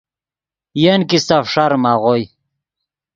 [0.81, 2.23] ین کیستہ فݰاریم آغوئے۔